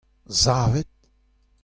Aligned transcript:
Savit. 0.43 0.89